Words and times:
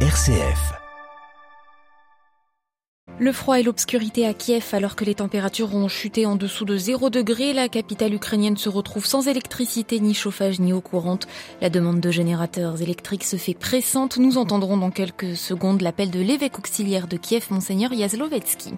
RCF. 0.00 0.85
Le 3.18 3.32
froid 3.32 3.58
et 3.58 3.62
l'obscurité 3.62 4.26
à 4.26 4.34
Kiev 4.34 4.66
alors 4.72 4.94
que 4.94 5.06
les 5.06 5.14
températures 5.14 5.74
ont 5.74 5.88
chuté 5.88 6.26
en 6.26 6.36
dessous 6.36 6.66
de 6.66 6.76
0 6.76 7.08
degré, 7.08 7.54
la 7.54 7.70
capitale 7.70 8.12
ukrainienne 8.12 8.58
se 8.58 8.68
retrouve 8.68 9.06
sans 9.06 9.26
électricité, 9.26 10.00
ni 10.00 10.12
chauffage, 10.12 10.60
ni 10.60 10.74
eau 10.74 10.82
courante. 10.82 11.26
La 11.62 11.70
demande 11.70 12.00
de 12.00 12.10
générateurs 12.10 12.82
électriques 12.82 13.24
se 13.24 13.36
fait 13.36 13.54
pressante. 13.54 14.18
Nous 14.18 14.36
entendrons 14.36 14.76
dans 14.76 14.90
quelques 14.90 15.34
secondes 15.34 15.80
l'appel 15.80 16.10
de 16.10 16.20
l'évêque 16.20 16.58
auxiliaire 16.58 17.06
de 17.06 17.16
Kiev, 17.16 17.46
monseigneur 17.48 17.94
Yazlovetsky. 17.94 18.74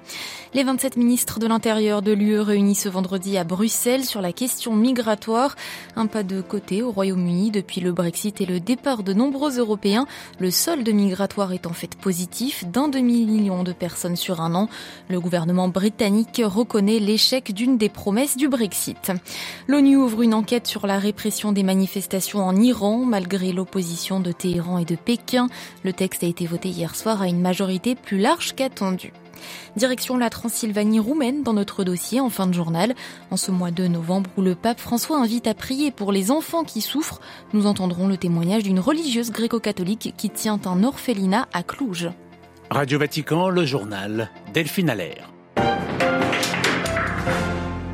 Les 0.55 0.63
27 0.63 0.97
ministres 0.97 1.41
de 1.41 1.49
l'Intérieur 1.49 2.01
de 2.01 2.13
l'UE 2.13 2.39
réunis 2.39 2.77
ce 2.77 2.89
vendredi 2.89 3.39
à 3.39 3.43
Bruxelles 3.43 4.05
sur 4.05 4.23
la 4.23 4.33
question 4.33 4.77
migratoire. 4.77 5.57
Un 5.97 6.07
pas 6.07 6.23
de 6.23 6.43
côté 6.43 6.85
au 6.85 6.93
Royaume-Uni 6.93 7.51
depuis 7.51 7.81
le 7.81 7.91
Brexit 7.91 8.41
et 8.41 8.47
le 8.47 8.61
départ 8.61 9.03
de 9.03 9.15
nombreux 9.15 9.59
Européens. 9.59 10.07
Le 10.39 10.53
solde 10.53 10.89
migratoire 10.89 11.53
est 11.53 11.67
en 11.67 11.73
fait 11.73 11.97
positif 11.97 12.65
d'un 12.69 12.87
demi-million 12.87 13.65
de 13.65 13.73
personnes 13.73 14.15
sur 14.15 14.28
un 14.33 14.55
an. 14.55 14.69
Le 15.09 15.21
gouvernement 15.21 15.69
britannique 15.69 16.43
reconnaît 16.45 16.99
l'échec 16.99 17.53
d'une 17.53 17.79
des 17.79 17.89
promesses 17.89 18.37
du 18.37 18.49
Brexit. 18.49 19.13
L'ONU 19.67 19.97
ouvre 19.97 20.23
une 20.23 20.35
enquête 20.35 20.67
sur 20.67 20.87
la 20.87 20.99
répression 20.99 21.53
des 21.53 21.63
manifestations 21.63 22.41
en 22.41 22.57
Iran 22.57 23.05
malgré 23.05 23.53
l'opposition 23.53 24.21
de 24.21 24.33
Téhéran 24.33 24.79
et 24.79 24.85
de 24.85 24.97
Pékin. 24.97 25.49
Le 25.85 25.93
texte 25.93 26.23
a 26.23 26.27
été 26.27 26.47
voté 26.47 26.69
hier 26.69 26.95
soir 26.95 27.23
à 27.23 27.29
une 27.29 27.41
majorité 27.41 27.95
plus 27.95 28.19
large 28.19 28.55
qu'attendue. 28.55 29.13
Direction 29.77 30.17
la 30.17 30.31
Transylvanie 30.31 31.01
roumaine 31.01 31.43
dans 31.43 31.53
notre 31.53 31.85
dossier 31.85 32.21
en 32.21 32.31
fin 32.31 32.47
de 32.47 32.53
journal. 32.53 32.95
En 33.31 33.37
ce 33.37 33.51
mois 33.51 33.71
de 33.71 33.87
novembre 33.87 34.31
où 34.37 34.43
le 34.43 34.55
pape 34.55 34.81
François 34.81 35.19
invite 35.19 35.47
à 35.47 35.55
prier 35.55 35.91
pour 35.91 36.13
les 36.13 36.31
enfants 36.31 36.65
qui 36.65 36.81
souffrent, 36.81 37.21
nous 37.53 37.67
entendrons 37.67 38.09
le 38.09 38.17
témoignage 38.17 38.63
d'une 38.63 38.81
religieuse 38.81 39.31
gréco-catholique 39.31 40.15
qui 40.17 40.31
tient 40.31 40.61
un 40.65 40.83
orphelinat 40.85 41.49
à 41.53 41.63
Cluj. 41.63 42.11
Radio 42.71 42.99
Vatican, 42.99 43.49
le 43.49 43.65
journal 43.65 44.29
Delphine 44.53 44.91
Allaire. 44.91 45.38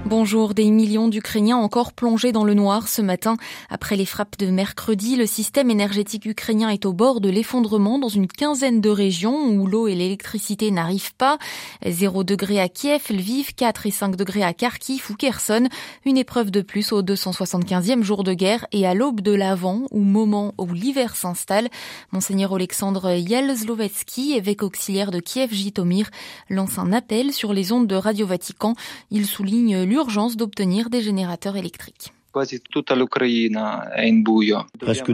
Bonjour, 0.07 0.53
des 0.53 0.71
millions 0.71 1.09
d'Ukrainiens 1.09 1.57
encore 1.57 1.95
plongés 1.95 2.31
dans 2.31 2.45
le 2.45 2.53
noir 2.53 2.89
ce 2.89 3.01
matin. 3.01 3.39
Après 3.71 3.97
les 3.97 4.05
frappes 4.05 4.37
de 4.39 4.49
mercredi, 4.49 5.17
le 5.17 5.25
système 5.25 5.71
énergétique 5.71 6.27
ukrainien 6.27 6.69
est 6.69 6.85
au 6.85 6.93
bord 6.93 7.23
de 7.23 7.31
l'effondrement 7.31 7.99
dans 7.99 8.11
une 8.11 8.27
quinzaine 8.27 8.83
de 8.83 8.91
régions 8.91 9.49
où 9.49 9.67
l'eau 9.67 9.89
et 9.89 9.95
l'électricité 9.95 10.71
n'arrivent 10.71 11.15
pas. 11.15 11.39
0 11.87 12.23
degré 12.23 12.61
à 12.61 12.69
Kiev, 12.69 13.01
Lviv, 13.09 13.55
4 13.55 13.87
et 13.87 13.91
5 13.91 14.15
degrés 14.15 14.43
à 14.43 14.53
Kharkiv 14.53 15.07
ou 15.09 15.15
Kherson. 15.15 15.69
Une 16.05 16.19
épreuve 16.19 16.51
de 16.51 16.61
plus 16.61 16.93
au 16.93 17.01
275e 17.01 18.03
jour 18.03 18.25
de 18.25 18.35
guerre 18.35 18.67
et 18.73 18.87
à 18.87 18.93
l'aube 18.93 19.23
de 19.23 19.33
l'avant, 19.33 19.87
ou 19.91 20.01
moment 20.01 20.53
où 20.59 20.67
l'hiver 20.67 21.17
s'installe. 21.17 21.71
Monseigneur 22.13 22.55
Alexandre 22.55 23.13
Yelzlovetsky, 23.13 24.35
évêque 24.35 24.65
auxiliaire 24.65 25.11
de 25.11 25.21
Kiev-Jitomir, 25.21 26.11
lance 26.51 26.79
un 26.79 26.93
appel 26.93 27.33
sur 27.33 27.55
les 27.55 27.73
ondes 27.73 27.87
de 27.87 27.97
Radio 27.97 28.27
Vatican. 28.27 28.75
Il 29.11 29.25
souligne 29.25 29.94
l'urgence 29.95 30.37
d'obtenir 30.37 30.91
des 30.91 31.03
générateurs 31.03 31.57
électriques. 31.57 32.13
Presque 32.33 32.61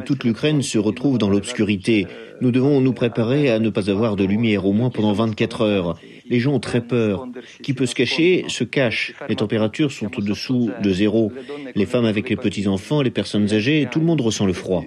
toute 0.05 0.25
l'Ukraine 0.25 0.63
se 0.63 0.79
retrouve 0.79 1.19
dans 1.19 1.29
l'obscurité. 1.29 2.07
Nous 2.41 2.51
devons 2.51 2.81
nous 2.81 2.95
préparer 2.95 3.51
à 3.51 3.59
ne 3.59 3.69
pas 3.69 3.91
avoir 3.91 4.17
de 4.17 4.25
lumière 4.25 4.65
au 4.65 4.73
moins 4.73 4.89
pendant 4.89 5.13
24 5.13 5.61
heures. 5.61 6.01
Les 6.31 6.39
gens 6.39 6.55
ont 6.55 6.61
très 6.61 6.81
peur. 6.81 7.27
Qui 7.63 7.75
peut 7.75 7.87
se 7.87 7.95
cacher, 7.95 8.45
se 8.49 8.65
cache. 8.65 9.15
Les 9.29 9.37
températures 9.37 9.93
sont 9.93 10.11
au-dessous 10.17 10.71
de 10.83 10.91
zéro. 10.91 11.33
Les 11.75 11.87
femmes 11.87 12.05
avec 12.05 12.31
les 12.31 12.37
petits-enfants, 12.37 13.03
les 13.03 13.11
personnes 13.11 13.53
âgées, 13.53 13.89
tout 13.91 13.99
le 13.99 14.07
monde 14.07 14.21
ressent 14.21 14.47
le 14.47 14.53
froid. 14.53 14.85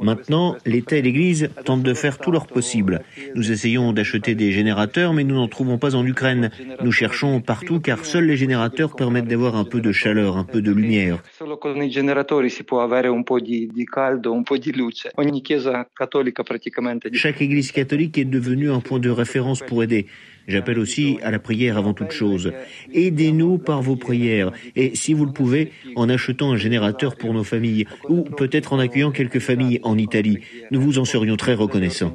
Maintenant, 0.00 0.56
l'État 0.64 0.96
et 0.96 1.02
l'Église 1.02 1.50
tentent 1.64 1.82
de 1.82 1.94
faire 1.94 2.18
tout 2.18 2.32
leur 2.32 2.46
possible. 2.46 3.02
Nous 3.34 3.52
essayons 3.52 3.92
d'acheter 3.92 4.34
des 4.34 4.52
générateurs, 4.52 5.12
mais 5.12 5.24
nous 5.24 5.34
n'en 5.34 5.48
trouvons 5.48 5.78
pas 5.78 5.94
en 5.94 6.04
Ukraine. 6.04 6.50
Nous 6.82 6.92
cherchons 6.92 7.40
partout 7.40 7.78
car 7.78 8.04
seuls 8.04 8.26
les 8.26 8.36
générateurs 8.36 8.96
permettent 8.96 9.28
d'avoir 9.28 9.56
un 9.56 9.64
peu 9.64 9.80
de 9.80 9.92
chaleur, 9.92 10.36
un 10.38 10.44
peu 10.44 10.62
de 10.62 10.72
lumière. 10.72 11.22
Chaque 17.12 17.42
église 17.42 17.72
catholique 17.72 18.18
est 18.18 18.24
devenue 18.24 18.70
un 18.70 18.80
point 18.80 18.98
de 18.98 19.10
référence 19.10 19.60
pour 19.60 19.82
aider. 19.82 20.06
J'appelle 20.46 20.78
aussi 20.78 21.18
à 21.22 21.30
la 21.30 21.38
prière 21.38 21.76
avant 21.76 21.94
toute 21.94 22.12
chose. 22.12 22.52
Aidez-nous 22.92 23.58
par 23.58 23.82
vos 23.82 23.96
prières 23.96 24.52
et, 24.74 24.94
si 24.94 25.14
vous 25.14 25.24
le 25.24 25.32
pouvez, 25.32 25.72
en 25.96 26.08
achetant 26.08 26.52
un 26.52 26.56
générateur 26.56 27.16
pour 27.16 27.34
nos 27.34 27.44
familles 27.44 27.86
ou 28.08 28.22
peut-être 28.22 28.72
en 28.72 28.78
accueillant 28.78 29.10
quelques 29.10 29.40
familles 29.40 29.80
en 29.82 29.98
Italie. 29.98 30.38
Nous 30.70 30.80
vous 30.80 30.98
en 30.98 31.04
serions 31.04 31.36
très 31.36 31.54
reconnaissants. 31.54 32.14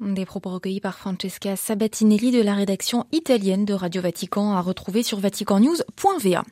Des 0.00 0.26
propos 0.26 0.50
recueillis 0.50 0.80
par 0.80 0.98
Francesca 0.98 1.54
Sabatinelli 1.54 2.32
de 2.32 2.42
la 2.42 2.54
rédaction 2.54 3.06
italienne 3.12 3.64
de 3.64 3.74
Radio 3.74 4.02
Vatican 4.02 4.52
à 4.52 4.60
retrouver 4.60 5.04
sur 5.04 5.20
vaticannews.va. 5.20 6.42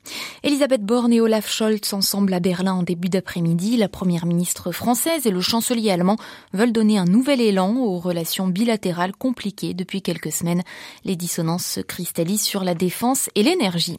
Elisabeth 0.45 0.85
Borne 0.85 1.13
et 1.13 1.21
Olaf 1.21 1.51
Scholz 1.51 1.93
ensemble 1.93 2.35
à 2.35 2.39
Berlin 2.39 2.75
en 2.75 2.85
début 2.85 3.09
d'après-midi. 3.09 3.77
La 3.77 3.89
première 3.89 4.27
ministre 4.27 4.71
française 4.71 5.27
et 5.27 5.33
le 5.33 5.41
chancelier 5.41 5.91
allemand 5.91 6.19
veulent 6.53 6.71
donner 6.71 6.99
un 6.99 7.05
nouvel 7.05 7.41
élan 7.41 7.75
aux 7.79 7.99
relations 7.99 8.47
bilatérales 8.47 9.17
compliquées 9.17 9.75
depuis 9.75 10.03
quelques 10.03 10.31
semaines. 10.31 10.63
Les 11.05 11.17
dissonances 11.17 11.67
se 11.67 11.81
cristallisent 11.81 12.43
sur 12.43 12.63
la 12.63 12.77
défense 12.77 13.29
et 13.35 13.43
l'énergie. 13.43 13.99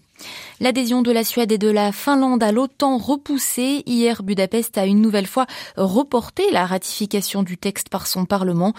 L'adhésion 0.59 1.01
de 1.01 1.11
la 1.11 1.23
Suède 1.23 1.51
et 1.51 1.57
de 1.57 1.69
la 1.69 1.91
Finlande 1.91 2.43
à 2.43 2.51
l'OTAN 2.51 2.97
repoussée. 2.97 3.83
Hier, 3.85 4.23
Budapest 4.23 4.77
a 4.77 4.85
une 4.85 5.01
nouvelle 5.01 5.27
fois 5.27 5.47
reporté 5.75 6.43
la 6.51 6.65
ratification 6.65 7.43
du 7.43 7.57
texte 7.57 7.89
par 7.89 8.07
son 8.07 8.25
Parlement. 8.25 8.73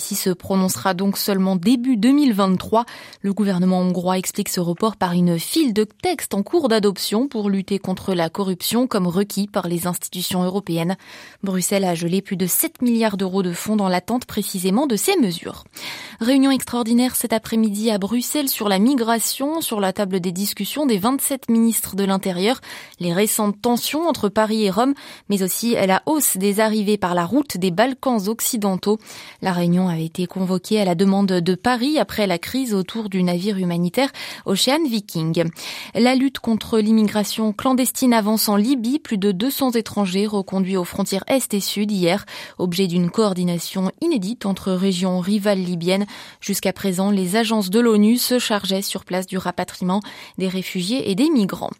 Celui-ci 0.00 0.14
se 0.14 0.30
prononcera 0.30 0.94
donc 0.94 1.18
seulement 1.18 1.56
début 1.56 1.98
2023. 1.98 2.86
Le 3.20 3.34
gouvernement 3.34 3.80
hongrois 3.80 4.16
explique 4.16 4.48
ce 4.48 4.58
report 4.58 4.96
par 4.96 5.12
une 5.12 5.38
file 5.38 5.74
de 5.74 5.84
textes 5.84 6.32
en 6.32 6.42
cours 6.42 6.68
d'adoption 6.68 7.28
pour 7.28 7.50
lutter 7.50 7.78
contre 7.78 8.14
la 8.14 8.30
corruption 8.30 8.86
comme 8.86 9.06
requis 9.06 9.46
par 9.46 9.68
les 9.68 9.86
institutions 9.86 10.42
européennes. 10.42 10.96
Bruxelles 11.42 11.84
a 11.84 11.94
gelé 11.94 12.22
plus 12.22 12.38
de 12.38 12.46
7 12.46 12.80
milliards 12.80 13.18
d'euros 13.18 13.42
de 13.42 13.52
fonds 13.52 13.76
dans 13.76 13.90
l'attente 13.90 14.24
précisément 14.24 14.86
de 14.86 14.96
ces 14.96 15.18
mesures. 15.18 15.64
Réunion 16.18 16.50
extraordinaire 16.50 17.14
cet 17.14 17.34
après-midi 17.34 17.90
à 17.90 17.98
Bruxelles 17.98 18.48
sur 18.48 18.70
la 18.70 18.78
migration, 18.78 19.60
sur 19.60 19.80
la 19.80 19.92
table 19.92 20.20
des 20.20 20.32
discussions 20.32 20.86
des 20.86 20.96
27 20.96 21.50
ministres 21.50 21.94
de 21.94 22.04
l'Intérieur, 22.04 22.62
les 23.00 23.12
récentes 23.12 23.60
tensions 23.60 24.08
entre 24.08 24.30
Paris 24.30 24.64
et 24.64 24.70
Rome, 24.70 24.94
mais 25.28 25.42
aussi 25.42 25.72
la 25.74 26.02
hausse 26.06 26.38
des 26.38 26.60
arrivées 26.60 26.96
par 26.96 27.14
la 27.14 27.26
route 27.26 27.58
des 27.58 27.70
Balkans 27.70 28.28
occidentaux. 28.28 28.98
La 29.42 29.52
réunion 29.52 29.89
avait 29.90 30.06
été 30.06 30.26
convoquée 30.26 30.80
à 30.80 30.84
la 30.86 30.94
demande 30.94 31.26
de 31.26 31.54
Paris 31.54 31.98
après 31.98 32.26
la 32.26 32.38
crise 32.38 32.72
autour 32.72 33.10
du 33.10 33.22
navire 33.22 33.58
humanitaire 33.58 34.10
Ocean 34.46 34.82
Viking. 34.88 35.50
La 35.94 36.14
lutte 36.14 36.38
contre 36.38 36.78
l'immigration 36.78 37.52
clandestine 37.52 38.14
avance 38.14 38.48
en 38.48 38.56
Libye. 38.56 38.98
Plus 38.98 39.18
de 39.18 39.32
200 39.32 39.72
étrangers 39.72 40.26
reconduits 40.26 40.76
aux 40.76 40.84
frontières 40.84 41.24
Est 41.26 41.52
et 41.52 41.60
Sud 41.60 41.90
hier, 41.90 42.24
objet 42.58 42.86
d'une 42.86 43.10
coordination 43.10 43.90
inédite 44.00 44.46
entre 44.46 44.72
régions 44.72 45.20
rivales 45.20 45.62
libyennes. 45.62 46.06
Jusqu'à 46.40 46.72
présent, 46.72 47.10
les 47.10 47.36
agences 47.36 47.68
de 47.68 47.80
l'ONU 47.80 48.16
se 48.16 48.38
chargeaient 48.38 48.82
sur 48.82 49.04
place 49.04 49.26
du 49.26 49.36
rapatriement 49.36 50.00
des 50.38 50.48
réfugiés 50.48 51.10
et 51.10 51.14
des 51.14 51.28
migrants. 51.28 51.70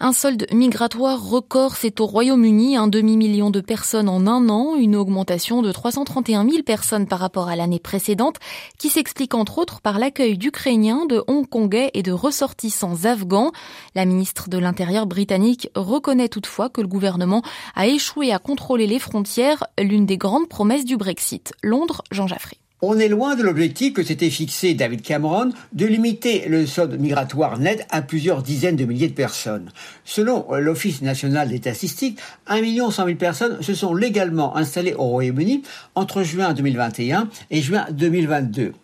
Un 0.00 0.12
solde 0.12 0.46
migratoire 0.52 1.22
record, 1.22 1.76
c'est 1.76 2.00
au 2.00 2.06
Royaume-Uni, 2.06 2.76
un 2.76 2.88
demi-million 2.88 3.50
de 3.50 3.60
personnes 3.60 4.08
en 4.08 4.26
un 4.26 4.48
an, 4.48 4.74
une 4.76 4.96
augmentation 4.96 5.62
de 5.62 5.70
331 5.70 6.48
000 6.48 6.62
personnes 6.62 7.06
par 7.06 7.20
rapport 7.20 7.43
à 7.48 7.56
l'année 7.56 7.78
précédente, 7.78 8.36
qui 8.78 8.88
s'explique 8.88 9.34
entre 9.34 9.58
autres 9.58 9.80
par 9.80 9.98
l'accueil 9.98 10.38
d'Ukrainiens, 10.38 11.06
de 11.06 11.22
Hongkongais 11.26 11.90
et 11.94 12.02
de 12.02 12.12
ressortissants 12.12 13.04
afghans. 13.04 13.52
La 13.94 14.04
ministre 14.04 14.48
de 14.48 14.58
l'Intérieur 14.58 15.06
britannique 15.06 15.68
reconnaît 15.74 16.28
toutefois 16.28 16.68
que 16.68 16.80
le 16.80 16.88
gouvernement 16.88 17.42
a 17.74 17.86
échoué 17.86 18.32
à 18.32 18.38
contrôler 18.38 18.86
les 18.86 18.98
frontières, 18.98 19.64
l'une 19.78 20.06
des 20.06 20.18
grandes 20.18 20.48
promesses 20.48 20.84
du 20.84 20.96
Brexit. 20.96 21.52
Londres, 21.62 22.02
Jean 22.10 22.26
Jaffré. 22.26 22.63
On 22.86 22.98
est 22.98 23.08
loin 23.08 23.34
de 23.34 23.42
l'objectif 23.42 23.94
que 23.94 24.02
s'était 24.02 24.28
fixé 24.28 24.74
David 24.74 25.00
Cameron 25.00 25.52
de 25.72 25.86
limiter 25.86 26.46
le 26.50 26.66
solde 26.66 27.00
migratoire 27.00 27.58
net 27.58 27.86
à 27.88 28.02
plusieurs 28.02 28.42
dizaines 28.42 28.76
de 28.76 28.84
milliers 28.84 29.08
de 29.08 29.14
personnes. 29.14 29.70
Selon 30.04 30.44
l'Office 30.52 31.00
national 31.00 31.48
des 31.48 31.56
statistiques, 31.56 32.18
1 32.46 32.90
100 32.90 33.06
000 33.06 33.16
personnes 33.16 33.62
se 33.62 33.72
sont 33.72 33.94
légalement 33.94 34.54
installées 34.54 34.92
au 34.92 35.04
Royaume-Uni 35.04 35.62
entre 35.94 36.24
juin 36.24 36.52
2021 36.52 37.30
et 37.50 37.62
juin 37.62 37.86
2022. 37.90 38.74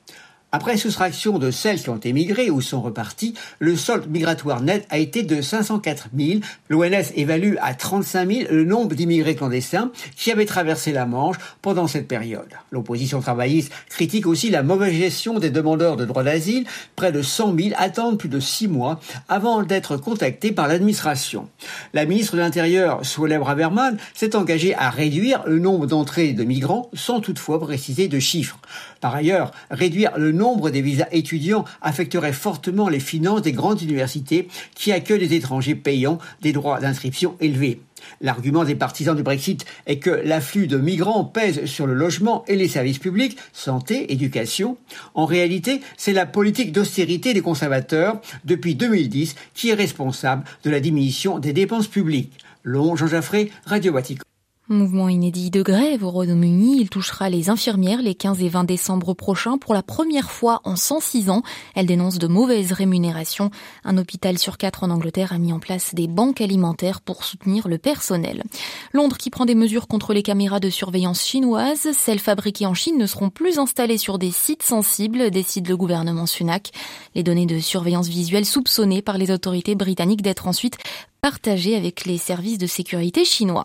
Après 0.52 0.76
soustraction 0.76 1.38
de 1.38 1.52
celles 1.52 1.80
qui 1.80 1.90
ont 1.90 2.00
émigré 2.00 2.50
ou 2.50 2.60
sont 2.60 2.82
reparties, 2.82 3.34
le 3.60 3.76
solde 3.76 4.10
migratoire 4.10 4.60
net 4.60 4.84
a 4.90 4.98
été 4.98 5.22
de 5.22 5.40
504 5.40 6.08
000. 6.16 6.40
L'ONS 6.68 7.12
évalue 7.14 7.54
à 7.60 7.74
35 7.74 8.28
000 8.28 8.44
le 8.50 8.64
nombre 8.64 8.96
d'immigrés 8.96 9.36
clandestins 9.36 9.92
qui 10.16 10.32
avaient 10.32 10.46
traversé 10.46 10.90
la 10.90 11.06
Manche 11.06 11.36
pendant 11.62 11.86
cette 11.86 12.08
période. 12.08 12.48
L'opposition 12.72 13.20
travailliste 13.20 13.70
critique 13.88 14.26
aussi 14.26 14.50
la 14.50 14.64
mauvaise 14.64 14.92
gestion 14.92 15.38
des 15.38 15.50
demandeurs 15.50 15.96
de 15.96 16.04
droit 16.04 16.24
d'asile. 16.24 16.66
Près 16.96 17.12
de 17.12 17.22
100 17.22 17.56
000 17.56 17.68
attendent 17.76 18.18
plus 18.18 18.28
de 18.28 18.40
six 18.40 18.66
mois 18.66 18.98
avant 19.28 19.62
d'être 19.62 19.96
contactés 19.98 20.50
par 20.50 20.66
l'administration. 20.66 21.48
La 21.94 22.06
ministre 22.06 22.34
de 22.34 22.40
l'Intérieur, 22.40 23.06
Solène 23.06 23.38
Braverman, 23.38 23.98
s'est 24.14 24.34
engagée 24.34 24.74
à 24.74 24.90
réduire 24.90 25.44
le 25.46 25.60
nombre 25.60 25.86
d'entrées 25.86 26.32
de 26.32 26.42
migrants 26.42 26.90
sans 26.92 27.20
toutefois 27.20 27.60
préciser 27.60 28.08
de 28.08 28.18
chiffres. 28.18 28.58
Par 29.00 29.14
ailleurs, 29.14 29.52
réduire 29.70 30.18
le 30.18 30.32
nombre 30.32 30.39
des 30.70 30.80
visas 30.80 31.08
étudiants 31.12 31.64
affecterait 31.82 32.32
fortement 32.32 32.88
les 32.88 33.00
finances 33.00 33.42
des 33.42 33.52
grandes 33.52 33.82
universités 33.82 34.48
qui 34.74 34.92
accueillent 34.92 35.26
des 35.26 35.34
étrangers 35.34 35.74
payant 35.74 36.18
des 36.40 36.52
droits 36.52 36.80
d'inscription 36.80 37.36
élevés. 37.40 37.80
L'argument 38.22 38.64
des 38.64 38.74
partisans 38.74 39.14
du 39.14 39.22
Brexit 39.22 39.66
est 39.86 39.98
que 39.98 40.10
l'afflux 40.24 40.66
de 40.66 40.78
migrants 40.78 41.24
pèse 41.24 41.66
sur 41.66 41.86
le 41.86 41.92
logement 41.92 42.42
et 42.48 42.56
les 42.56 42.68
services 42.68 42.98
publics, 42.98 43.36
santé, 43.52 44.12
éducation. 44.12 44.78
En 45.14 45.26
réalité, 45.26 45.82
c'est 45.98 46.14
la 46.14 46.24
politique 46.24 46.72
d'austérité 46.72 47.34
des 47.34 47.42
conservateurs 47.42 48.18
depuis 48.46 48.74
2010 48.74 49.34
qui 49.52 49.68
est 49.68 49.74
responsable 49.74 50.44
de 50.64 50.70
la 50.70 50.80
diminution 50.80 51.38
des 51.38 51.52
dépenses 51.52 51.88
publiques. 51.88 52.32
Long 52.62 52.96
Jean 52.96 53.08
Jaffré, 53.08 53.50
Radio 53.66 53.92
Vatican. 53.92 54.24
Mouvement 54.72 55.08
inédit 55.08 55.50
de 55.50 55.64
grève 55.64 56.04
au 56.04 56.10
Royaume-Uni, 56.10 56.80
il 56.80 56.90
touchera 56.90 57.28
les 57.28 57.50
infirmières 57.50 58.02
les 58.02 58.14
15 58.14 58.40
et 58.40 58.48
20 58.48 58.62
décembre 58.62 59.14
prochains 59.14 59.58
pour 59.58 59.74
la 59.74 59.82
première 59.82 60.30
fois 60.30 60.60
en 60.62 60.76
106 60.76 61.28
ans. 61.28 61.42
Elles 61.74 61.86
dénoncent 61.86 62.20
de 62.20 62.28
mauvaises 62.28 62.70
rémunérations. 62.70 63.50
Un 63.82 63.98
hôpital 63.98 64.38
sur 64.38 64.58
quatre 64.58 64.84
en 64.84 64.90
Angleterre 64.90 65.32
a 65.32 65.38
mis 65.38 65.52
en 65.52 65.58
place 65.58 65.92
des 65.92 66.06
banques 66.06 66.40
alimentaires 66.40 67.00
pour 67.00 67.24
soutenir 67.24 67.66
le 67.66 67.78
personnel. 67.78 68.44
Londres 68.92 69.18
qui 69.18 69.30
prend 69.30 69.44
des 69.44 69.56
mesures 69.56 69.88
contre 69.88 70.14
les 70.14 70.22
caméras 70.22 70.60
de 70.60 70.70
surveillance 70.70 71.26
chinoises. 71.26 71.88
Celles 71.92 72.20
fabriquées 72.20 72.66
en 72.66 72.74
Chine 72.74 72.96
ne 72.96 73.06
seront 73.06 73.30
plus 73.30 73.58
installées 73.58 73.98
sur 73.98 74.20
des 74.20 74.30
sites 74.30 74.62
sensibles, 74.62 75.32
décide 75.32 75.68
le 75.68 75.76
gouvernement 75.76 76.26
Sunak. 76.26 76.70
Les 77.16 77.24
données 77.24 77.46
de 77.46 77.58
surveillance 77.58 78.06
visuelle 78.06 78.46
soupçonnées 78.46 79.02
par 79.02 79.18
les 79.18 79.32
autorités 79.32 79.74
britanniques 79.74 80.22
d'être 80.22 80.46
ensuite 80.46 80.76
partagé 81.20 81.76
avec 81.76 82.04
les 82.06 82.18
services 82.18 82.58
de 82.58 82.66
sécurité 82.66 83.24
chinois. 83.24 83.64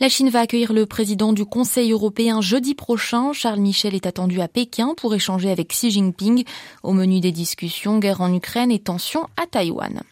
La 0.00 0.08
Chine 0.08 0.30
va 0.30 0.40
accueillir 0.40 0.72
le 0.72 0.86
président 0.86 1.32
du 1.32 1.44
Conseil 1.44 1.92
européen 1.92 2.40
jeudi 2.40 2.74
prochain. 2.74 3.32
Charles 3.32 3.60
Michel 3.60 3.94
est 3.94 4.06
attendu 4.06 4.40
à 4.40 4.48
Pékin 4.48 4.94
pour 4.96 5.14
échanger 5.14 5.50
avec 5.50 5.68
Xi 5.68 5.90
Jinping. 5.90 6.44
Au 6.82 6.92
menu 6.92 7.20
des 7.20 7.32
discussions, 7.32 7.98
guerre 7.98 8.20
en 8.20 8.32
Ukraine 8.32 8.70
et 8.70 8.78
tensions 8.78 9.26
à 9.36 9.46
Taïwan. 9.46 10.02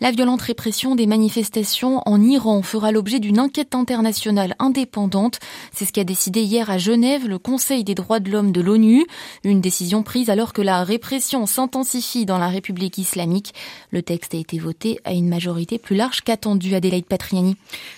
La 0.00 0.10
violente 0.10 0.42
répression 0.42 0.94
des 0.94 1.06
manifestations 1.06 2.02
en 2.04 2.20
Iran 2.20 2.62
fera 2.62 2.92
l'objet 2.92 3.18
d'une 3.18 3.40
enquête 3.40 3.74
internationale 3.74 4.54
indépendante. 4.58 5.38
C'est 5.72 5.86
ce 5.86 5.92
qu'a 5.92 6.04
décidé 6.04 6.42
hier 6.42 6.68
à 6.68 6.76
Genève 6.76 7.26
le 7.26 7.38
Conseil 7.38 7.82
des 7.82 7.94
droits 7.94 8.20
de 8.20 8.30
l'homme 8.30 8.52
de 8.52 8.60
l'ONU. 8.60 9.06
Une 9.44 9.62
décision 9.62 10.02
prise 10.02 10.28
alors 10.28 10.52
que 10.52 10.60
la 10.60 10.84
répression 10.84 11.46
s'intensifie 11.46 12.26
dans 12.26 12.38
la 12.38 12.48
République 12.48 12.98
islamique. 12.98 13.54
Le 13.90 14.02
texte 14.02 14.34
a 14.34 14.38
été 14.38 14.58
voté 14.58 14.98
à 15.04 15.12
une 15.12 15.28
majorité 15.28 15.78
plus 15.78 15.96
large 15.96 16.20
qu'attendue. 16.26 16.74
Adélaïde 16.74 17.06
Patriani. 17.06 17.56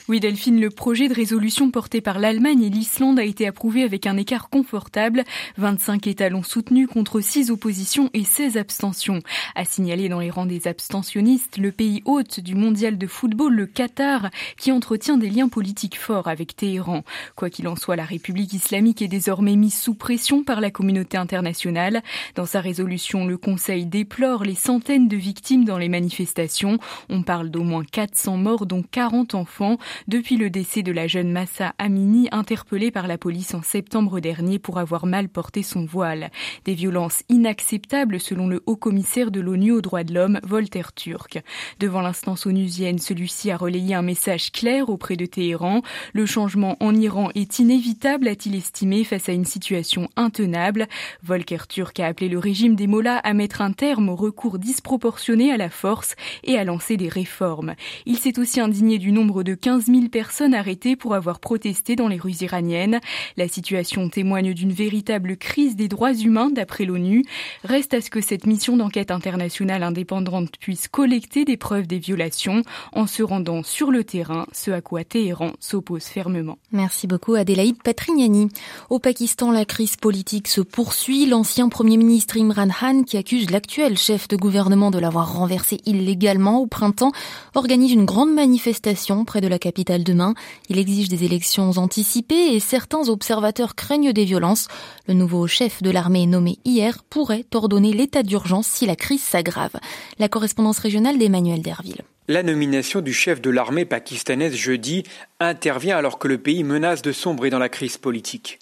Oui, 0.08 0.20
Delphine, 0.20 0.60
le 0.60 0.70
projet 0.70 1.08
de 1.08 1.14
résolution 1.14 1.70
porté 1.70 2.00
par 2.00 2.18
l'Allemagne 2.18 2.62
et 2.62 2.68
l'Islande 2.68 3.18
a 3.18 3.24
été 3.24 3.46
approuvé 3.46 3.82
avec 3.82 4.06
un 4.06 4.16
écart 4.16 4.50
confortable. 4.50 5.24
25 5.56 6.06
étalons 6.06 6.42
soutenus 6.42 6.88
contre 6.88 7.20
6 7.20 7.50
oppositions 7.50 8.10
et 8.12 8.24
16 8.24 8.58
abstentions. 8.58 9.20
À 9.54 9.64
signaler 9.64 10.10
dans 10.10 10.20
les 10.20 10.30
rangs 10.30 10.46
des 10.46 10.68
abstentionnistes, 10.68 11.56
le 11.56 11.72
pays 11.72 12.02
hôte 12.04 12.40
du 12.40 12.54
mondial 12.54 12.98
de 12.98 13.06
football, 13.06 13.54
le 13.54 13.66
Qatar, 13.66 14.28
qui 14.58 14.72
entretient 14.72 15.16
des 15.16 15.30
liens 15.30 15.48
politiques 15.48 15.98
forts 15.98 16.28
avec 16.28 16.54
Téhéran. 16.54 17.04
Quoi 17.34 17.48
qu'il 17.48 17.66
en 17.66 17.76
soit, 17.76 17.96
la 17.96 18.04
République 18.04 18.52
islamique 18.52 19.00
est 19.00 19.08
désormais 19.08 19.56
mise 19.56 19.78
sous 19.78 19.94
pression 19.94 20.44
par 20.44 20.60
la 20.60 20.70
communauté 20.70 21.16
internationale. 21.16 22.02
Dans 22.34 22.46
sa 22.46 22.60
résolution, 22.60 23.26
le 23.26 23.38
Conseil 23.38 23.86
déplore 23.86 24.44
les 24.44 24.54
centaines 24.54 25.08
de 25.08 25.16
victimes 25.16 25.64
dans 25.64 25.78
les 25.78 25.88
manifestations. 25.88 26.78
On 27.08 27.22
parle 27.22 27.48
d'au 27.48 27.62
moins 27.62 27.84
400 27.84 28.17
morts, 28.26 28.66
dont 28.66 28.82
40 28.82 29.34
enfants, 29.34 29.78
depuis 30.08 30.36
le 30.36 30.50
décès 30.50 30.82
de 30.82 30.92
la 30.92 31.06
jeune 31.06 31.30
Massa 31.30 31.74
Amini, 31.78 32.28
interpellée 32.32 32.90
par 32.90 33.06
la 33.06 33.18
police 33.18 33.54
en 33.54 33.62
septembre 33.62 34.20
dernier 34.20 34.58
pour 34.58 34.78
avoir 34.78 35.06
mal 35.06 35.28
porté 35.28 35.62
son 35.62 35.84
voile. 35.84 36.30
Des 36.64 36.74
violences 36.74 37.22
inacceptables 37.28 38.20
selon 38.20 38.48
le 38.48 38.62
haut 38.66 38.76
commissaire 38.76 39.30
de 39.30 39.40
l'ONU 39.40 39.72
aux 39.72 39.80
droits 39.80 40.04
de 40.04 40.14
l'homme, 40.14 40.40
Voltaire 40.42 40.92
Turc. 40.92 41.40
Devant 41.80 42.00
l'instance 42.00 42.46
onusienne, 42.46 42.98
celui-ci 42.98 43.50
a 43.50 43.56
relayé 43.56 43.94
un 43.94 44.02
message 44.02 44.52
clair 44.52 44.88
auprès 44.88 45.16
de 45.16 45.26
Téhéran. 45.26 45.82
Le 46.12 46.26
changement 46.26 46.76
en 46.80 46.94
Iran 46.94 47.30
est 47.34 47.58
inévitable, 47.58 48.28
a-t-il 48.28 48.54
estimé, 48.54 49.04
face 49.04 49.28
à 49.28 49.32
une 49.32 49.44
situation 49.44 50.08
intenable. 50.16 50.86
Volker 51.22 51.66
Turk 51.68 52.00
a 52.00 52.06
appelé 52.06 52.28
le 52.28 52.38
régime 52.38 52.74
des 52.74 52.86
Mollahs 52.86 53.20
à 53.24 53.34
mettre 53.34 53.62
un 53.62 53.72
terme 53.72 54.08
au 54.08 54.16
recours 54.16 54.58
disproportionné 54.58 55.52
à 55.52 55.56
la 55.56 55.70
force 55.70 56.16
et 56.44 56.58
à 56.58 56.64
lancer 56.64 56.96
des 56.96 57.08
réformes. 57.08 57.74
Il 58.10 58.16
s'est 58.16 58.38
aussi 58.38 58.58
indigné 58.58 58.96
du 58.96 59.12
nombre 59.12 59.42
de 59.42 59.54
15 59.54 59.84
000 59.84 60.08
personnes 60.08 60.54
arrêtées 60.54 60.96
pour 60.96 61.14
avoir 61.14 61.40
protesté 61.40 61.94
dans 61.94 62.08
les 62.08 62.16
rues 62.16 62.36
iraniennes. 62.40 63.00
La 63.36 63.48
situation 63.48 64.08
témoigne 64.08 64.54
d'une 64.54 64.72
véritable 64.72 65.36
crise 65.36 65.76
des 65.76 65.88
droits 65.88 66.14
humains 66.14 66.48
d'après 66.48 66.86
l'ONU. 66.86 67.26
Reste 67.64 67.92
à 67.92 68.00
ce 68.00 68.08
que 68.08 68.22
cette 68.22 68.46
mission 68.46 68.78
d'enquête 68.78 69.10
internationale 69.10 69.82
indépendante 69.82 70.56
puisse 70.58 70.88
collecter 70.88 71.44
des 71.44 71.58
preuves 71.58 71.86
des 71.86 71.98
violations 71.98 72.62
en 72.94 73.06
se 73.06 73.22
rendant 73.22 73.62
sur 73.62 73.90
le 73.90 74.02
terrain, 74.04 74.46
ce 74.52 74.70
à 74.70 74.80
quoi 74.80 75.04
Téhéran 75.04 75.52
s'oppose 75.60 76.04
fermement. 76.04 76.56
Merci 76.72 77.08
beaucoup 77.08 77.34
Adélaïde 77.34 77.82
Patrignani. 77.82 78.48
Au 78.88 79.00
Pakistan, 79.00 79.50
la 79.50 79.66
crise 79.66 79.96
politique 79.96 80.48
se 80.48 80.62
poursuit. 80.62 81.26
L'ancien 81.26 81.68
Premier 81.68 81.98
ministre 81.98 82.38
Imran 82.38 82.68
Khan, 82.68 83.02
qui 83.02 83.18
accuse 83.18 83.50
l'actuel 83.50 83.98
chef 83.98 84.28
de 84.28 84.36
gouvernement 84.36 84.90
de 84.90 84.98
l'avoir 84.98 85.34
renversé 85.34 85.76
illégalement 85.84 86.60
au 86.60 86.66
printemps, 86.66 87.12
organise 87.54 87.92
une 87.92 87.97
grande 88.04 88.34
manifestation 88.34 89.24
près 89.24 89.40
de 89.40 89.46
la 89.48 89.58
capitale 89.58 90.02
demain. 90.02 90.34
Il 90.68 90.78
exige 90.78 91.08
des 91.08 91.24
élections 91.24 91.70
anticipées 91.76 92.54
et 92.54 92.60
certains 92.60 93.08
observateurs 93.08 93.76
craignent 93.76 94.12
des 94.12 94.24
violences. 94.24 94.66
Le 95.06 95.14
nouveau 95.14 95.46
chef 95.46 95.82
de 95.82 95.90
l'armée 95.90 96.26
nommé 96.26 96.58
hier 96.64 97.04
pourrait 97.04 97.44
ordonner 97.54 97.92
l'état 97.92 98.22
d'urgence 98.22 98.66
si 98.66 98.86
la 98.86 98.96
crise 98.96 99.22
s'aggrave. 99.22 99.76
La 100.18 100.28
correspondance 100.28 100.80
régionale 100.80 101.18
des 101.18 101.28
Emmanuel 101.28 101.62
Derville. 101.62 102.02
La 102.26 102.42
nomination 102.42 103.00
du 103.00 103.12
chef 103.12 103.40
de 103.40 103.50
l'armée 103.50 103.84
pakistanaise 103.84 104.54
jeudi 104.54 105.04
intervient 105.40 105.96
alors 105.96 106.18
que 106.18 106.28
le 106.28 106.38
pays 106.38 106.64
menace 106.64 107.02
de 107.02 107.12
sombrer 107.12 107.50
dans 107.50 107.58
la 107.58 107.68
crise 107.68 107.98
politique. 107.98 108.58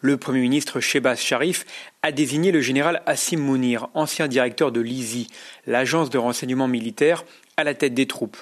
Le 0.00 0.16
Premier 0.16 0.40
ministre 0.40 0.80
Shehbaz 0.80 1.18
Sharif 1.18 1.64
a 2.02 2.12
désigné 2.12 2.52
le 2.52 2.60
général 2.60 3.02
Assim 3.06 3.36
Mounir, 3.36 3.88
ancien 3.94 4.28
directeur 4.28 4.72
de 4.72 4.80
l'ISI, 4.80 5.28
l'agence 5.66 6.10
de 6.10 6.18
renseignement 6.18 6.68
militaire, 6.68 7.24
à 7.56 7.64
la 7.64 7.74
tête 7.74 7.94
des 7.94 8.06
troupes. 8.06 8.36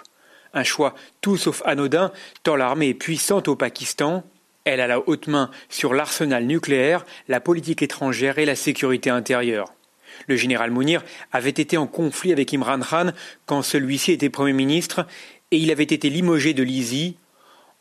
Un 0.57 0.65
choix 0.65 0.95
tout 1.21 1.37
sauf 1.37 1.63
anodin, 1.67 2.11
tant 2.43 2.57
l'armée 2.57 2.89
est 2.89 2.95
puissante 2.95 3.47
au 3.47 3.57
Pakistan. 3.57 4.25
Elle 4.65 4.81
a 4.81 4.87
la 4.87 5.07
haute 5.07 5.27
main 5.29 5.51
sur 5.69 5.93
l'arsenal 5.93 6.47
nucléaire, 6.47 7.05
la 7.29 7.41
politique 7.41 7.83
étrangère 7.83 8.39
et 8.39 8.47
la 8.47 8.57
sécurité 8.57 9.11
intérieure. 9.11 9.75
Le 10.29 10.37
général 10.37 10.71
Mounir 10.71 11.05
avait 11.31 11.51
été 11.51 11.77
en 11.77 11.87
conflit 11.87 12.33
avec 12.33 12.55
Imran 12.55 12.81
Khan 12.81 13.13
quand 13.45 13.61
celui-ci 13.61 14.13
était 14.13 14.31
Premier 14.31 14.55
ministre 14.55 15.07
et 15.51 15.59
il 15.59 15.71
avait 15.71 15.85
été 15.85 16.09
limogé 16.09 16.55
de 16.55 16.63
l'ISI. 16.63 17.17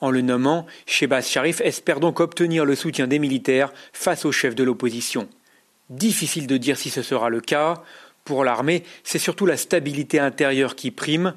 En 0.01 0.11
le 0.11 0.19
nommant, 0.19 0.65
Shebaz 0.85 1.29
Sharif 1.29 1.61
espère 1.61 2.01
donc 2.01 2.19
obtenir 2.19 2.65
le 2.65 2.75
soutien 2.75 3.07
des 3.07 3.19
militaires 3.19 3.71
face 3.93 4.25
au 4.25 4.33
chef 4.33 4.53
de 4.53 4.65
l'opposition. 4.65 5.29
Difficile 5.89 6.45
de 6.45 6.57
dire 6.57 6.77
si 6.77 6.89
ce 6.89 7.03
sera 7.03 7.29
le 7.29 7.39
cas. 7.39 7.75
Pour 8.25 8.43
l'armée, 8.43 8.83
c'est 9.05 9.17
surtout 9.17 9.45
la 9.45 9.55
stabilité 9.55 10.19
intérieure 10.19 10.75
qui 10.75 10.91
prime. 10.91 11.35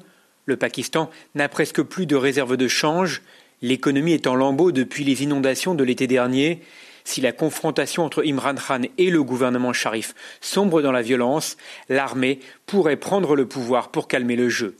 Le 0.49 0.57
Pakistan 0.57 1.11
n'a 1.35 1.47
presque 1.47 1.83
plus 1.83 2.07
de 2.07 2.15
réserve 2.15 2.57
de 2.57 2.67
change. 2.67 3.21
L'économie 3.61 4.13
est 4.13 4.25
en 4.25 4.33
lambeaux 4.33 4.71
depuis 4.71 5.03
les 5.03 5.21
inondations 5.21 5.75
de 5.75 5.83
l'été 5.83 6.07
dernier 6.07 6.63
si 7.03 7.21
la 7.21 7.31
confrontation 7.31 8.03
entre 8.03 8.23
Imran 8.25 8.55
Khan 8.55 8.81
et 8.97 9.11
le 9.11 9.23
gouvernement 9.23 9.73
Sharif 9.73 10.15
sombre 10.41 10.81
dans 10.81 10.91
la 10.91 11.03
violence, 11.03 11.55
l'armée 11.87 12.39
pourrait 12.65 12.97
prendre 12.97 13.35
le 13.35 13.45
pouvoir 13.45 13.89
pour 13.89 14.07
calmer 14.07 14.35
le 14.35 14.49
jeu. 14.49 14.75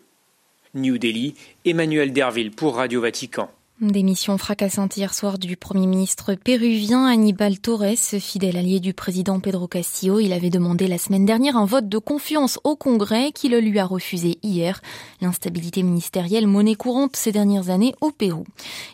New 0.74 0.98
Delhi, 0.98 1.36
Emmanuel 1.66 2.14
Derville 2.14 2.50
pour 2.50 2.78
Radio 2.78 3.02
Vatican. 3.02 3.52
Démission 3.82 4.38
fracassante 4.38 4.98
hier 4.98 5.14
soir 5.14 5.40
du 5.40 5.56
Premier 5.56 5.88
ministre 5.88 6.34
péruvien 6.34 7.06
Aníbal 7.06 7.60
Torres, 7.60 7.96
fidèle 8.20 8.58
allié 8.58 8.82
du 8.82 8.94
président 8.94 9.40
Pedro 9.40 9.70
Castillo. 9.70 10.20
Il 10.20 10.34
avait 10.34 10.50
demandé 10.50 10.86
la 10.86 10.98
semaine 10.98 11.26
dernière 11.26 11.56
un 11.56 11.64
vote 11.64 11.88
de 11.88 11.98
confiance 11.98 12.60
au 12.66 12.76
Congrès 12.76 13.32
qui 13.32 13.48
le 13.48 13.62
lui 13.62 13.80
a 13.80 13.86
refusé 13.86 14.38
hier. 14.44 14.82
L'instabilité 15.22 15.82
ministérielle, 15.82 16.46
monnaie 16.46 16.76
courante 16.76 17.16
ces 17.16 17.32
dernières 17.32 17.70
années 17.70 17.96
au 18.02 18.12
Pérou. 18.12 18.44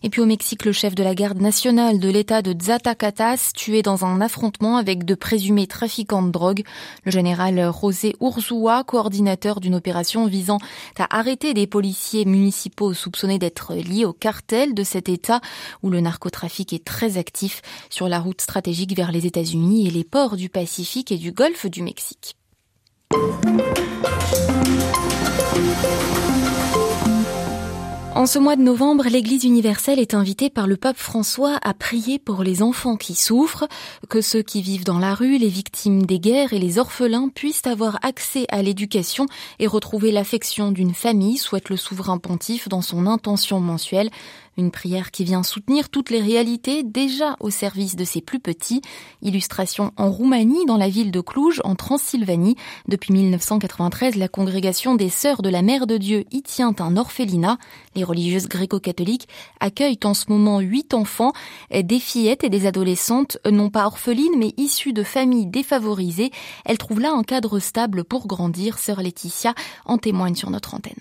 Et 0.04 0.12
puis 0.12 0.22
au 0.22 0.28
Mexique, 0.28 0.66
le 0.66 0.72
chef 0.72 0.94
de 0.94 1.02
la 1.02 1.16
garde 1.16 1.42
nationale 1.42 2.00
de 2.00 2.10
l'État 2.10 2.44
de 2.44 2.56
Zacatecas, 2.56 3.54
tué 3.56 3.82
dans 3.82 4.06
un 4.06 4.22
affrontement 4.22 4.78
avec 4.78 5.04
de 5.04 5.16
présumés 5.16 5.66
trafiquants 5.66 6.22
de 6.22 6.30
drogue. 6.30 6.64
Le 7.06 7.12
général 7.12 7.72
José 7.82 8.16
Urzua, 8.22 8.84
coordinateur 8.84 9.62
d'une 9.62 9.74
opération 9.74 10.28
visant 10.28 10.60
à 11.00 11.18
arrêter 11.18 11.56
des 11.56 11.66
policiers 11.66 12.26
municipaux 12.26 12.94
soupçonnés 12.94 13.40
d'être 13.40 13.74
liés 13.74 14.06
au 14.06 14.14
cartel 14.14 14.75
de 14.76 14.84
cet 14.84 15.10
État 15.10 15.42
où 15.82 15.90
le 15.90 16.02
narcotrafic 16.02 16.74
est 16.74 16.86
très 16.86 17.18
actif 17.18 17.62
sur 17.90 18.08
la 18.08 18.20
route 18.20 18.42
stratégique 18.42 18.96
vers 18.96 19.12
les 19.12 19.26
États-Unis 19.26 19.88
et 19.88 19.92
les 19.92 20.04
ports 20.04 20.36
du 20.36 20.50
Pacifique 20.50 21.12
et 21.12 21.18
du 21.18 21.32
Golfe 21.32 21.66
du 21.66 21.82
Mexique. 21.82 22.36
En 28.16 28.28
ce 28.28 28.40
mois 28.40 28.56
de 28.56 28.62
novembre, 28.62 29.04
l'Église 29.10 29.44
universelle 29.44 30.00
est 30.00 30.14
invitée 30.14 30.50
par 30.50 30.68
le 30.68 30.78
pape 30.78 30.98
François 30.98 31.60
à 31.62 31.74
prier 31.74 32.18
pour 32.18 32.44
les 32.44 32.62
enfants 32.64 32.96
qui 32.96 33.14
souffrent, 33.14 33.68
que 34.08 34.22
ceux 34.22 34.42
qui 34.42 34.62
vivent 34.62 34.86
dans 34.86 35.00
la 35.00 35.14
rue, 35.14 35.38
les 35.38 35.50
victimes 35.50 36.06
des 36.06 36.20
guerres 36.22 36.54
et 36.54 36.60
les 36.60 36.80
orphelins 36.80 37.28
puissent 37.28 37.68
avoir 37.68 38.00
accès 38.04 38.46
à 38.50 38.62
l'éducation 38.62 39.26
et 39.60 39.68
retrouver 39.68 40.14
l'affection 40.14 40.72
d'une 40.72 40.94
famille, 40.94 41.38
souhaite 41.38 41.70
le 41.70 41.76
souverain 41.76 42.18
pontife 42.18 42.70
dans 42.70 42.82
son 42.82 43.06
intention 43.06 43.60
mensuelle. 43.60 44.10
Une 44.58 44.72
prière 44.72 45.12
qui 45.12 45.26
vient 45.26 45.44
soutenir 45.44 45.90
toutes 45.90 46.10
les 46.10 46.22
réalités 46.22 46.84
déjà 46.84 47.36
au 47.42 47.50
service 47.50 47.98
de 47.98 48.06
ses 48.06 48.22
plus 48.22 48.40
petits. 48.40 48.82
Illustration 49.22 49.92
en 49.98 50.10
Roumanie, 50.10 50.66
dans 50.66 50.78
la 50.78 50.88
ville 50.88 51.12
de 51.12 51.20
Cluj, 51.20 51.60
en 51.66 51.76
Transylvanie. 51.76 52.56
Depuis 52.88 53.12
1993, 53.12 54.16
la 54.16 54.30
congrégation 54.30 54.96
des 54.96 55.10
Sœurs 55.10 55.42
de 55.42 55.50
la 55.50 55.62
Mère 55.62 55.88
de 55.88 55.98
Dieu 55.98 56.24
y 56.32 56.42
tient 56.42 56.74
un 56.80 56.96
orphelinat. 56.96 57.58
Les 57.96 58.06
religieuses 58.06 58.48
gréco-catholiques 58.48 59.28
accueillent 59.60 60.00
en 60.06 60.14
ce 60.14 60.26
moment 60.30 60.62
huit 60.62 60.94
enfants, 60.94 61.34
des 61.72 62.00
fillettes 62.00 62.46
et 62.46 62.50
des 62.50 62.66
adolescentes, 62.66 63.38
non 63.52 63.70
pas 63.70 63.86
orphelines, 63.86 64.38
mais 64.38 64.54
issues 64.56 64.94
de 64.94 65.04
familles 65.04 65.48
défavorisées. 65.48 66.32
Elles 66.64 66.78
trouvent 66.78 67.02
là 67.02 67.12
un 67.12 67.24
cadre 67.24 67.60
stable 67.60 68.06
pour 68.06 68.26
grandir. 68.26 68.80
Sœur 68.80 69.02
Laetitia 69.02 69.54
en 69.84 69.98
témoigne 69.98 70.36
sur 70.36 70.50
notre 70.50 70.76
antenne. 70.76 70.94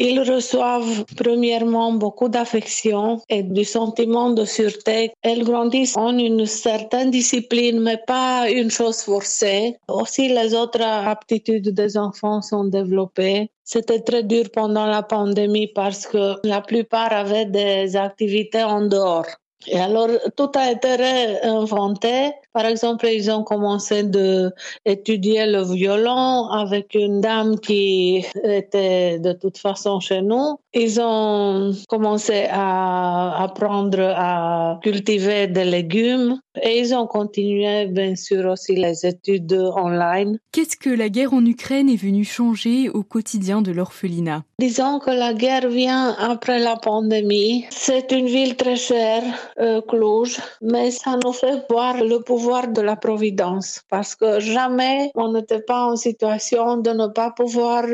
Ils 0.00 0.20
reçoivent 0.20 1.04
premièrement 1.16 1.92
beaucoup 1.92 2.28
d'affection 2.28 3.20
et 3.28 3.42
du 3.42 3.64
sentiment 3.64 4.30
de 4.30 4.44
sûreté. 4.44 5.12
Elles 5.22 5.42
grandissent 5.42 5.96
en 5.96 6.16
une 6.16 6.46
certaine 6.46 7.10
discipline, 7.10 7.80
mais 7.80 8.00
pas 8.06 8.48
une 8.48 8.70
chose 8.70 9.02
forcée. 9.02 9.76
Aussi, 9.88 10.28
les 10.28 10.54
autres 10.54 10.82
aptitudes 10.82 11.70
des 11.70 11.98
enfants 11.98 12.42
sont 12.42 12.64
développées. 12.64 13.50
C'était 13.64 14.00
très 14.00 14.22
dur 14.22 14.44
pendant 14.52 14.86
la 14.86 15.02
pandémie 15.02 15.66
parce 15.66 16.06
que 16.06 16.36
la 16.44 16.60
plupart 16.60 17.12
avaient 17.12 17.46
des 17.46 17.96
activités 17.96 18.62
en 18.62 18.86
dehors. 18.86 19.26
Et 19.66 19.78
alors, 19.78 20.08
tout 20.36 20.50
a 20.54 20.70
été 20.70 20.94
réinventé. 20.94 22.32
Par 22.52 22.64
exemple, 22.64 23.06
ils 23.06 23.30
ont 23.30 23.42
commencé 23.42 24.04
de 24.04 24.52
étudier 24.84 25.46
le 25.46 25.62
violon 25.62 26.48
avec 26.48 26.94
une 26.94 27.20
dame 27.20 27.58
qui 27.58 28.24
était 28.44 29.18
de 29.18 29.32
toute 29.32 29.58
façon 29.58 29.98
chez 30.00 30.22
nous. 30.22 30.58
Ils 30.72 31.00
ont 31.00 31.72
commencé 31.88 32.46
à 32.50 33.42
apprendre 33.42 34.00
à 34.00 34.78
cultiver 34.82 35.48
des 35.48 35.64
légumes 35.64 36.40
et 36.62 36.78
ils 36.78 36.94
ont 36.94 37.06
continué, 37.06 37.86
bien 37.86 38.14
sûr, 38.16 38.50
aussi 38.50 38.74
les 38.74 39.06
études 39.06 39.52
online. 39.52 40.38
Qu'est-ce 40.52 40.76
que 40.76 40.90
la 40.90 41.08
guerre 41.08 41.34
en 41.34 41.44
Ukraine 41.44 41.88
est 41.88 41.96
venue 41.96 42.24
changer 42.24 42.88
au 42.90 43.02
quotidien 43.02 43.62
de 43.62 43.72
l'orphelinat? 43.72 44.44
Disons 44.58 44.98
que 44.98 45.10
la 45.10 45.34
guerre 45.34 45.68
vient 45.68 46.16
après 46.18 46.58
la 46.58 46.76
pandémie. 46.76 47.66
C'est 47.70 48.12
une 48.12 48.26
ville 48.26 48.56
très 48.56 48.76
chère, 48.76 49.22
euh, 49.60 49.80
Cluj, 49.80 50.38
mais 50.62 50.90
ça 50.90 51.16
nous 51.22 51.32
fait 51.32 51.64
voir 51.70 52.02
le 52.02 52.20
pouvoir 52.20 52.68
de 52.68 52.80
la 52.80 52.96
providence 52.96 53.82
parce 53.88 54.14
que 54.14 54.40
jamais 54.40 55.10
on 55.14 55.32
n'était 55.32 55.60
pas 55.60 55.86
en 55.86 55.96
situation 55.96 56.76
de 56.76 56.90
ne 56.90 57.06
pas 57.06 57.30
pouvoir 57.30 57.84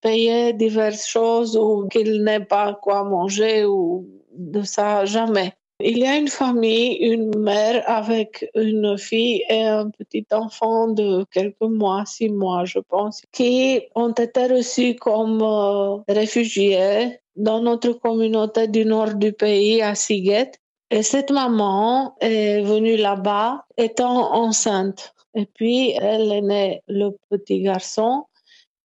payer 0.00 0.52
diverses 0.52 1.06
choses 1.06 1.56
ou 1.56 1.88
qu'il 1.88 2.22
n'ait 2.22 2.44
pas 2.44 2.78
quoi 2.80 3.04
manger 3.04 3.64
ou 3.64 4.06
de 4.36 4.62
ça, 4.62 5.04
jamais. 5.04 5.52
Il 5.80 5.98
y 5.98 6.06
a 6.06 6.16
une 6.16 6.28
famille, 6.28 6.94
une 6.94 7.38
mère 7.38 7.82
avec 7.86 8.50
une 8.54 8.96
fille 8.96 9.44
et 9.50 9.62
un 9.62 9.90
petit 9.90 10.26
enfant 10.32 10.88
de 10.88 11.24
quelques 11.30 11.60
mois, 11.60 12.04
six 12.06 12.30
mois, 12.30 12.64
je 12.64 12.78
pense, 12.78 13.20
qui 13.30 13.82
ont 13.94 14.12
été 14.12 14.46
reçus 14.46 14.96
comme 14.96 15.42
euh, 15.42 15.96
réfugiés 16.08 17.20
dans 17.36 17.60
notre 17.60 17.92
communauté 17.92 18.68
du 18.68 18.86
nord 18.86 19.14
du 19.16 19.34
pays, 19.34 19.82
à 19.82 19.94
Siget. 19.94 20.52
Et 20.90 21.02
cette 21.02 21.30
maman 21.30 22.16
est 22.20 22.62
venue 22.62 22.96
là-bas 22.96 23.66
étant 23.76 24.32
enceinte. 24.34 25.12
Et 25.34 25.44
puis, 25.44 25.90
elle 25.90 26.32
est 26.32 26.40
née 26.40 26.82
le 26.88 27.10
petit 27.28 27.60
garçon 27.60 28.24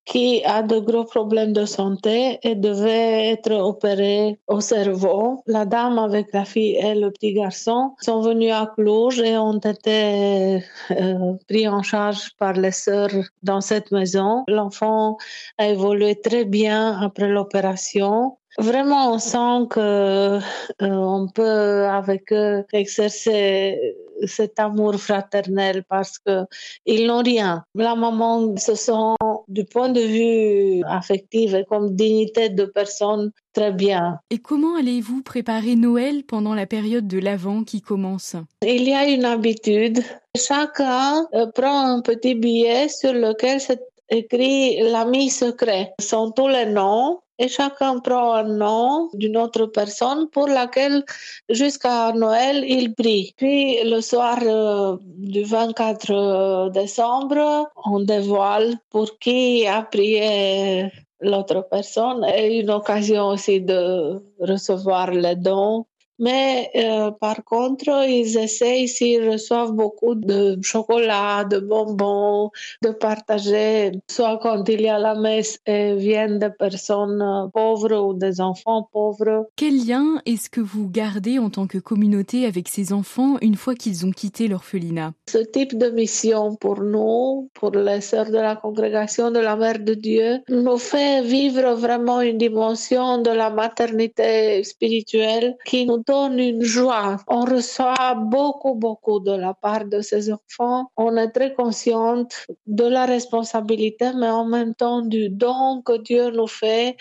qui 0.05 0.43
a 0.45 0.63
de 0.63 0.79
gros 0.79 1.05
problèmes 1.05 1.53
de 1.53 1.65
santé 1.65 2.39
et 2.43 2.55
devait 2.55 3.31
être 3.33 3.53
opéré 3.53 4.39
au 4.49 4.61
cerveau. 4.61 5.43
La 5.47 5.65
dame 5.65 5.99
avec 5.99 6.33
la 6.33 6.45
fille 6.45 6.77
et 6.77 6.95
le 6.95 7.11
petit 7.11 7.33
garçon 7.33 7.95
sont 8.01 8.21
venus 8.21 8.53
à 8.53 8.73
Cluj 8.75 9.21
et 9.21 9.37
ont 9.37 9.59
été 9.59 10.63
euh, 10.91 11.33
pris 11.49 11.69
en 11.69 11.83
charge 11.83 12.31
par 12.39 12.55
les 12.55 12.73
sœurs 12.73 13.11
dans 13.43 13.61
cette 13.61 13.93
maison. 13.93 14.45
L'enfant 14.49 15.17
a 15.59 15.69
évolué 15.69 16.17
très 16.21 16.45
bien 16.45 17.01
après 17.01 17.29
l'opération. 17.29 18.37
Vraiment, 18.59 19.15
on 19.15 19.19
sent 19.19 19.69
que 19.71 19.81
euh, 19.81 20.41
on 20.81 21.29
peut 21.29 21.87
avec 21.87 22.33
eux 22.33 22.65
exercer 22.73 23.79
cet 24.27 24.59
amour 24.59 24.97
fraternel 24.97 25.85
parce 25.89 26.19
que 26.19 26.45
ils 26.85 27.07
n'ont 27.07 27.23
rien. 27.23 27.65
La 27.75 27.95
maman 27.95 28.57
se 28.57 28.75
sent 28.75 29.15
du 29.51 29.65
point 29.65 29.91
de 29.91 30.01
vue 30.01 30.83
affectif 30.87 31.53
et 31.55 31.65
comme 31.69 31.95
dignité 31.95 32.49
de 32.49 32.65
personne 32.65 33.33
très 33.53 33.73
bien. 33.73 34.19
Et 34.31 34.39
comment 34.39 34.77
allez-vous 34.77 35.23
préparer 35.23 35.75
Noël 35.75 36.23
pendant 36.25 36.55
la 36.55 36.67
période 36.67 37.07
de 37.07 37.19
l'Avent 37.19 37.65
qui 37.65 37.83
commence? 37.83 38.37
Il 38.65 38.89
y 38.89 38.95
a 38.95 39.09
une 39.09 39.25
habitude. 39.25 40.01
Chacun 40.37 41.27
euh, 41.35 41.47
prend 41.53 41.97
un 41.97 42.01
petit 42.01 42.35
billet 42.35 42.89
sur 42.89 43.13
lequel 43.13 43.61
c'est 43.61 43.83
écrit 44.09 44.81
l'ami 44.81 45.31
secret. 45.31 45.93
Ce 46.01 46.09
sont 46.09 46.31
tous 46.31 46.49
les 46.49 46.67
noms 46.67 47.21
et 47.41 47.49
chacun 47.49 47.99
prend 48.01 48.35
un 48.35 48.45
nom 48.45 49.09
d'une 49.15 49.39
autre 49.39 49.65
personne 49.67 50.29
pour 50.29 50.47
laquelle 50.47 51.03
jusqu'à 51.49 52.13
Noël 52.13 52.65
il 52.69 52.95
prie. 52.95 53.33
Puis 53.37 53.83
le 53.83 54.01
soir 54.03 54.39
euh, 54.43 54.97
du 55.17 55.43
24 55.43 56.11
euh, 56.11 56.69
décembre, 56.69 57.71
on 57.87 58.01
dévoile 58.01 58.77
pour 58.91 59.19
qui 59.19 59.67
a 59.67 59.83
prié 59.83 60.93
l'autre 61.23 61.67
personne 61.71 62.25
et 62.25 62.61
une 62.61 62.71
occasion 62.71 63.29
aussi 63.29 63.61
de 63.61 64.23
recevoir 64.39 65.11
les 65.11 65.37
dons 65.37 65.87
mais 66.21 66.71
euh, 66.77 67.11
par 67.11 67.43
contre, 67.45 67.89
ils 68.07 68.37
essayent, 68.39 68.89
s'ils 68.89 69.29
reçoivent 69.29 69.73
beaucoup 69.73 70.15
de 70.15 70.59
chocolat, 70.63 71.45
de 71.45 71.59
bonbons, 71.59 72.51
de 72.83 72.91
partager, 72.91 73.93
soit 74.09 74.39
quand 74.43 74.69
il 74.69 74.83
y 74.83 74.89
a 74.89 74.99
la 74.99 75.15
messe 75.15 75.59
et 75.67 75.95
viennent 75.97 76.39
des 76.39 76.51
personnes 76.51 77.51
pauvres 77.55 77.97
ou 77.97 78.13
des 78.13 78.41
enfants 78.41 78.89
pauvres. 78.93 79.49
Quel 79.57 79.87
lien 79.87 80.21
est-ce 80.27 80.51
que 80.51 80.61
vous 80.61 80.89
gardez 80.89 81.39
en 81.39 81.49
tant 81.49 81.67
que 81.67 81.79
communauté 81.79 82.45
avec 82.45 82.69
ces 82.69 82.93
enfants 82.93 83.39
une 83.41 83.55
fois 83.55 83.75
qu'ils 83.75 84.05
ont 84.07 84.11
quitté 84.11 84.47
l'orphelinat? 84.47 85.13
Ce 85.29 85.39
type 85.39 85.79
de 85.79 85.89
mission 85.89 86.55
pour 86.57 86.83
nous, 86.83 87.49
pour 87.55 87.71
les 87.71 88.03
sœurs 88.03 88.31
de 88.31 88.39
la 88.39 88.57
congrégation 88.57 89.31
de 89.31 89.39
la 89.39 89.57
Mère 89.57 89.79
de 89.79 89.95
Dieu, 89.95 90.41
nous 90.51 90.77
fait 90.77 91.23
vivre 91.23 91.75
vraiment 91.75 92.21
une 92.21 92.37
dimension 92.37 93.23
de 93.23 93.31
la 93.31 93.49
maternité 93.49 94.63
spirituelle 94.65 95.57
qui 95.65 95.87
nous 95.87 96.03
une 96.11 96.63
joie. 96.63 97.19
On 97.29 97.41
reçoit 97.41 98.15
beaucoup, 98.15 98.75
beaucoup 98.75 99.21
de 99.21 99.33
la 99.33 99.55
part 99.55 99.85
de 99.85 100.01
ces 100.01 100.33
enfants. 100.33 100.91
On 100.97 101.17
est 101.17 101.31
très 101.31 101.55
consciente 101.55 102.47
de 102.67 102.85
la 102.85 103.07
responsabilité, 103.07 104.13
mais 104.15 104.29
en 104.29 104.45
même 104.45 104.75
temps 104.75 105.03
du 105.03 105.29
don 105.29 105.83
que 105.83 105.99
Dieu 105.99 106.31
nous 106.31 106.47
fait. 106.47 106.97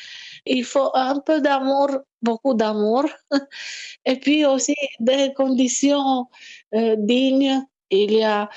Il 0.45 0.63
faut 0.63 0.91
un 0.93 1.19
peu 1.19 1.41
d'amour, 1.41 1.89
beaucoup 2.21 2.53
d'amour, 2.53 3.05
et 4.05 4.19
puis 4.19 4.45
aussi 4.45 4.75
des 4.99 5.33
conditions 5.33 6.27
euh, 6.75 6.95
dignes 6.97 7.61
il 7.91 8.11
y 8.13 8.23
a 8.23 8.49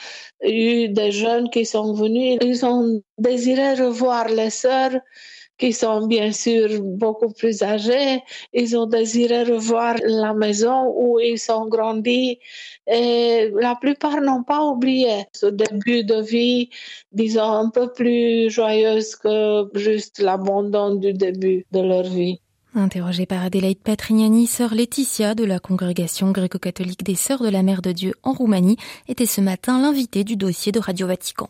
eu 0.42 0.88
des 0.88 1.10
jeunes 1.10 1.48
qui 1.48 1.64
sont 1.64 1.94
venus, 1.94 2.38
ils 2.42 2.66
ont 2.66 3.02
désiré 3.16 3.72
revoir 3.74 4.28
les 4.28 4.50
sœurs 4.50 5.00
qui 5.58 5.72
sont 5.72 6.06
bien 6.06 6.32
sûr 6.32 6.82
beaucoup 6.82 7.32
plus 7.32 7.62
âgés, 7.62 8.20
ils 8.52 8.76
ont 8.76 8.86
désiré 8.86 9.44
revoir 9.44 9.96
la 10.04 10.34
maison 10.34 10.92
où 10.96 11.20
ils 11.20 11.38
sont 11.38 11.66
grandis 11.66 12.38
et 12.86 13.50
la 13.54 13.76
plupart 13.76 14.20
n'ont 14.20 14.42
pas 14.42 14.64
oublié 14.64 15.24
ce 15.32 15.46
début 15.46 16.04
de 16.04 16.20
vie, 16.20 16.70
disons, 17.12 17.52
un 17.52 17.70
peu 17.70 17.92
plus 17.92 18.50
joyeuse 18.50 19.14
que 19.16 19.68
juste 19.74 20.18
l'abandon 20.18 20.96
du 20.96 21.12
début 21.12 21.64
de 21.70 21.80
leur 21.80 22.04
vie. 22.04 22.40
Interrogée 22.74 23.26
par 23.26 23.42
Adélaïde 23.44 23.82
Patrignani, 23.82 24.46
sœur 24.46 24.74
Laetitia 24.74 25.34
de 25.34 25.44
la 25.44 25.58
congrégation 25.58 26.30
gréco-catholique 26.30 27.04
des 27.04 27.16
Sœurs 27.16 27.42
de 27.42 27.50
la 27.50 27.62
Mère 27.62 27.82
de 27.82 27.92
Dieu 27.92 28.14
en 28.22 28.32
Roumanie, 28.32 28.78
était 29.08 29.26
ce 29.26 29.42
matin 29.42 29.80
l'invitée 29.80 30.24
du 30.24 30.36
dossier 30.36 30.72
de 30.72 30.80
Radio 30.80 31.06
Vatican. 31.06 31.48